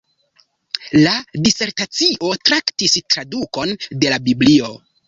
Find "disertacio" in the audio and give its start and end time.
1.47-2.33